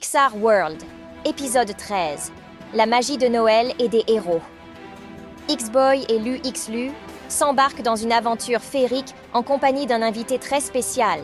Pixar 0.00 0.36
World, 0.36 0.80
épisode 1.24 1.76
13. 1.76 2.30
La 2.72 2.86
magie 2.86 3.18
de 3.18 3.26
Noël 3.26 3.74
et 3.80 3.88
des 3.88 4.04
héros. 4.06 4.40
X-Boy 5.48 6.06
et 6.08 6.20
Lu 6.20 6.38
X-Lu 6.44 6.92
s'embarquent 7.28 7.82
dans 7.82 7.96
une 7.96 8.12
aventure 8.12 8.60
féerique 8.60 9.12
en 9.32 9.42
compagnie 9.42 9.86
d'un 9.86 10.00
invité 10.02 10.38
très 10.38 10.60
spécial, 10.60 11.18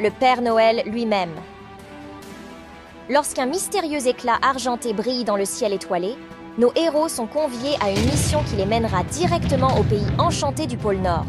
le 0.00 0.10
Père 0.10 0.42
Noël 0.42 0.82
lui-même. 0.86 1.36
Lorsqu'un 3.08 3.46
mystérieux 3.46 4.08
éclat 4.08 4.40
argenté 4.42 4.92
brille 4.92 5.22
dans 5.22 5.36
le 5.36 5.44
ciel 5.44 5.72
étoilé, 5.72 6.16
nos 6.58 6.72
héros 6.74 7.08
sont 7.08 7.28
conviés 7.28 7.76
à 7.80 7.92
une 7.92 8.06
mission 8.06 8.42
qui 8.42 8.56
les 8.56 8.66
mènera 8.66 9.04
directement 9.04 9.78
au 9.78 9.84
pays 9.84 10.06
enchanté 10.18 10.66
du 10.66 10.76
pôle 10.76 10.98
Nord. 10.98 11.26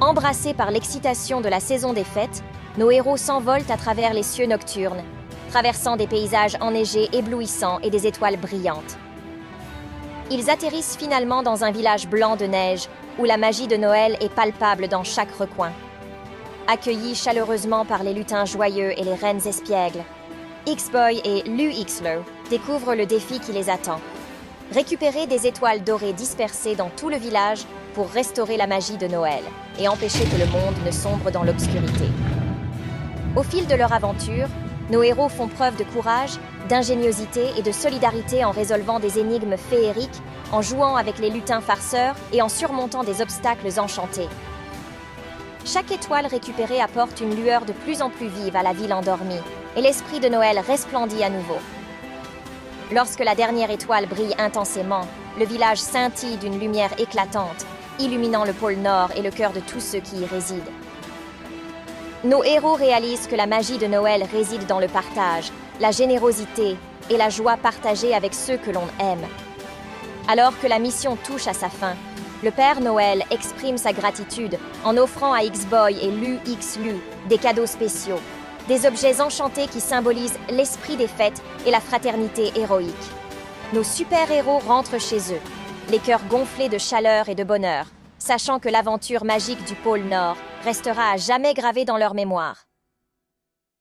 Embrassés 0.00 0.54
par 0.54 0.70
l'excitation 0.70 1.42
de 1.42 1.50
la 1.50 1.60
saison 1.60 1.92
des 1.92 2.04
fêtes, 2.04 2.42
nos 2.78 2.90
héros 2.90 3.18
s'envolent 3.18 3.70
à 3.70 3.76
travers 3.76 4.14
les 4.14 4.22
cieux 4.22 4.46
nocturnes, 4.46 5.04
traversant 5.52 5.96
des 5.96 6.06
paysages 6.06 6.56
enneigés 6.62 7.10
éblouissants 7.12 7.78
et 7.82 7.90
des 7.90 8.06
étoiles 8.06 8.38
brillantes. 8.38 8.96
Ils 10.30 10.48
atterrissent 10.48 10.96
finalement 10.98 11.42
dans 11.42 11.62
un 11.62 11.70
village 11.70 12.08
blanc 12.08 12.36
de 12.36 12.46
neige 12.46 12.88
où 13.18 13.26
la 13.26 13.36
magie 13.36 13.66
de 13.66 13.76
Noël 13.76 14.16
est 14.20 14.32
palpable 14.32 14.88
dans 14.88 15.04
chaque 15.04 15.30
recoin. 15.32 15.70
Accueillis 16.68 17.14
chaleureusement 17.14 17.84
par 17.84 18.02
les 18.02 18.14
lutins 18.14 18.46
joyeux 18.46 18.98
et 18.98 19.04
les 19.04 19.14
reines 19.14 19.46
espiègles, 19.46 20.02
X-Boy 20.64 21.20
et 21.22 21.42
Lu 21.42 21.70
Xlo 21.70 22.24
découvrent 22.48 22.94
le 22.94 23.04
défi 23.04 23.38
qui 23.38 23.52
les 23.52 23.68
attend. 23.68 24.00
Récupérer 24.72 25.26
des 25.26 25.46
étoiles 25.46 25.84
dorées 25.84 26.14
dispersées 26.14 26.76
dans 26.76 26.88
tout 26.88 27.10
le 27.10 27.18
village 27.18 27.66
pour 27.92 28.08
restaurer 28.08 28.56
la 28.56 28.66
magie 28.66 28.96
de 28.96 29.06
Noël 29.06 29.42
et 29.78 29.86
empêcher 29.86 30.24
que 30.24 30.38
le 30.38 30.46
monde 30.46 30.76
ne 30.86 30.90
sombre 30.90 31.30
dans 31.30 31.44
l'obscurité. 31.44 32.06
Au 33.36 33.42
fil 33.42 33.66
de 33.66 33.74
leur 33.74 33.92
aventure, 33.92 34.48
nos 34.92 35.02
héros 35.02 35.30
font 35.30 35.48
preuve 35.48 35.76
de 35.76 35.84
courage, 35.84 36.38
d'ingéniosité 36.68 37.46
et 37.56 37.62
de 37.62 37.72
solidarité 37.72 38.44
en 38.44 38.50
résolvant 38.50 39.00
des 39.00 39.18
énigmes 39.18 39.56
féeriques, 39.56 40.20
en 40.52 40.60
jouant 40.60 40.96
avec 40.96 41.18
les 41.18 41.30
lutins 41.30 41.62
farceurs 41.62 42.14
et 42.30 42.42
en 42.42 42.50
surmontant 42.50 43.02
des 43.02 43.22
obstacles 43.22 43.80
enchantés. 43.80 44.28
Chaque 45.64 45.90
étoile 45.90 46.26
récupérée 46.26 46.82
apporte 46.82 47.22
une 47.22 47.34
lueur 47.34 47.64
de 47.64 47.72
plus 47.72 48.02
en 48.02 48.10
plus 48.10 48.28
vive 48.28 48.54
à 48.54 48.62
la 48.62 48.74
ville 48.74 48.92
endormie, 48.92 49.40
et 49.76 49.80
l'esprit 49.80 50.20
de 50.20 50.28
Noël 50.28 50.58
resplendit 50.58 51.24
à 51.24 51.30
nouveau. 51.30 51.58
Lorsque 52.92 53.24
la 53.24 53.34
dernière 53.34 53.70
étoile 53.70 54.06
brille 54.06 54.34
intensément, 54.38 55.06
le 55.38 55.46
village 55.46 55.78
scintille 55.78 56.36
d'une 56.36 56.60
lumière 56.60 56.92
éclatante, 56.98 57.64
illuminant 57.98 58.44
le 58.44 58.52
pôle 58.52 58.76
Nord 58.76 59.08
et 59.16 59.22
le 59.22 59.30
cœur 59.30 59.52
de 59.54 59.60
tous 59.60 59.80
ceux 59.80 60.00
qui 60.00 60.16
y 60.16 60.26
résident. 60.26 60.81
Nos 62.24 62.44
héros 62.44 62.74
réalisent 62.74 63.26
que 63.26 63.34
la 63.34 63.46
magie 63.46 63.78
de 63.78 63.88
Noël 63.88 64.22
réside 64.30 64.66
dans 64.66 64.78
le 64.78 64.86
partage, 64.86 65.50
la 65.80 65.90
générosité 65.90 66.76
et 67.10 67.16
la 67.16 67.30
joie 67.30 67.56
partagée 67.56 68.14
avec 68.14 68.32
ceux 68.32 68.56
que 68.56 68.70
l'on 68.70 68.86
aime. 69.00 69.26
Alors 70.28 70.56
que 70.60 70.68
la 70.68 70.78
mission 70.78 71.16
touche 71.16 71.48
à 71.48 71.52
sa 71.52 71.68
fin, 71.68 71.96
le 72.44 72.52
Père 72.52 72.80
Noël 72.80 73.24
exprime 73.32 73.76
sa 73.76 73.92
gratitude 73.92 74.56
en 74.84 74.96
offrant 74.98 75.32
à 75.32 75.42
X-Boy 75.42 75.98
et 76.00 76.12
Lu 76.12 76.38
X 76.46 76.78
Lu 76.78 76.94
des 77.28 77.38
cadeaux 77.38 77.66
spéciaux, 77.66 78.20
des 78.68 78.86
objets 78.86 79.20
enchantés 79.20 79.66
qui 79.66 79.80
symbolisent 79.80 80.38
l'esprit 80.48 80.96
des 80.96 81.08
fêtes 81.08 81.42
et 81.66 81.72
la 81.72 81.80
fraternité 81.80 82.52
héroïque. 82.54 82.94
Nos 83.72 83.82
super-héros 83.82 84.60
rentrent 84.60 85.00
chez 85.00 85.18
eux, 85.32 85.40
les 85.90 85.98
cœurs 85.98 86.24
gonflés 86.30 86.68
de 86.68 86.78
chaleur 86.78 87.28
et 87.28 87.34
de 87.34 87.42
bonheur, 87.42 87.86
sachant 88.20 88.60
que 88.60 88.68
l'aventure 88.68 89.24
magique 89.24 89.64
du 89.64 89.74
pôle 89.74 90.02
Nord 90.02 90.36
restera 90.62 91.10
à 91.10 91.16
jamais 91.16 91.54
gravée 91.54 91.84
dans 91.84 91.96
leur 91.96 92.14
mémoire. 92.14 92.68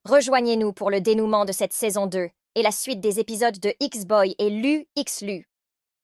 Rejoignez-nous 0.06 0.74
pour 0.74 0.90
le 0.90 1.00
dénouement 1.00 1.46
de 1.46 1.52
cette 1.52 1.74
saison 1.74 2.08
2 2.08 2.30
et 2.56 2.64
la 2.64 2.72
suite 2.72 3.00
des 3.00 3.20
épisodes 3.20 3.60
de 3.60 3.74
X-Boy 3.80 4.36
et 4.40 4.50
Lu 4.50 4.88
X-Lu. 4.96 5.51